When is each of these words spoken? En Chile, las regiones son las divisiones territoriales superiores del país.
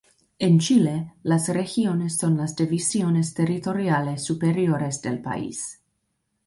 En 0.39 0.57
Chile, 0.57 1.13
las 1.21 1.47
regiones 1.49 2.17
son 2.17 2.35
las 2.35 2.55
divisiones 2.55 3.35
territoriales 3.35 4.23
superiores 4.23 4.99
del 5.03 5.21
país. 5.21 5.79